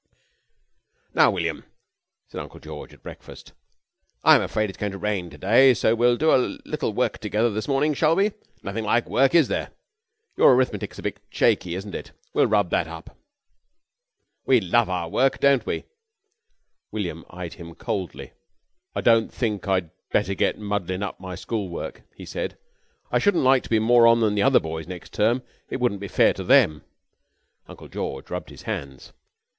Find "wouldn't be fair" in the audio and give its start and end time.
25.79-26.33